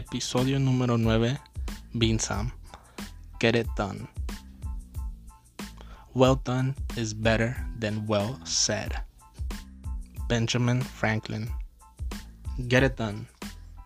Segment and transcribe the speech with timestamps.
[0.00, 1.36] Episodio número 9,
[1.92, 2.50] Binsam.
[3.38, 4.08] Get it done.
[6.14, 8.96] Well done is better than well said.
[10.26, 11.50] Benjamin Franklin.
[12.66, 13.28] Get it done.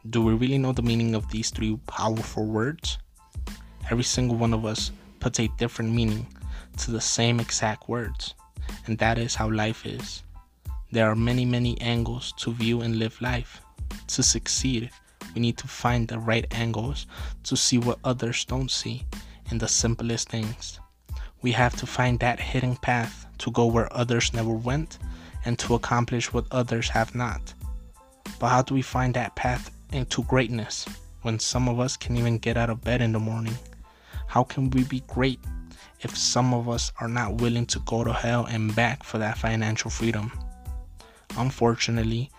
[0.09, 2.99] Do we really know the meaning of these three powerful words?
[3.91, 6.29] Every single one of us puts a different meaning
[6.79, 8.37] to the same exact words,
[8.87, 10.23] and that is how life is.
[10.93, 13.61] There are many, many angles to view and live life.
[14.15, 14.91] To succeed,
[15.35, 17.07] we need to find the right angles
[17.45, 19.05] to see what others don't see
[19.51, 20.81] in the simplest things.
[21.43, 24.99] We have to find that hidden path to go where others never went
[25.45, 27.53] and to accomplish what others have not.
[28.39, 30.87] But how do we find that path into greatness
[31.23, 33.55] when some of us can't even get out of bed in the morning?
[34.27, 35.41] How can we be great
[36.01, 39.39] if some of us are not willing to go to hell and back for that
[39.39, 40.33] financial freedom?
[41.37, 42.31] Unfortunately,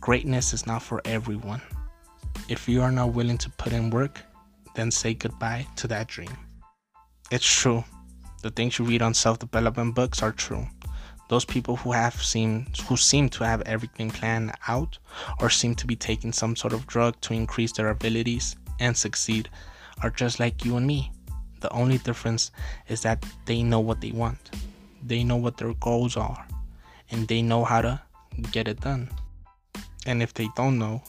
[0.00, 1.62] greatness is not for everyone.
[2.48, 4.20] If you are not willing to put in work,
[4.74, 6.34] then say goodbye to that dream.
[7.30, 7.84] It's true.
[8.42, 10.66] The things you read on self-development books are true.
[11.28, 14.98] Those people who have seem who seem to have everything planned out
[15.40, 19.50] or seem to be taking some sort of drug to increase their abilities and succeed
[20.02, 21.12] are just like you and me.
[21.60, 22.50] The only difference
[22.88, 24.50] is that they know what they want.
[25.02, 26.46] They know what their goals are
[27.10, 28.00] and they know how to
[28.52, 29.10] get it done.
[30.06, 31.02] And if they don't know,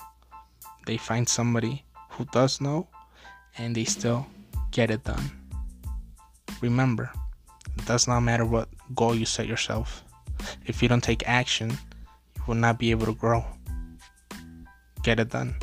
[0.89, 2.87] they find somebody who does know
[3.59, 4.25] and they still
[4.71, 5.29] get it done.
[6.61, 7.11] Remember,
[7.77, 10.03] it does not matter what goal you set yourself.
[10.65, 13.45] If you don't take action, you will not be able to grow.
[15.03, 15.53] Get it done.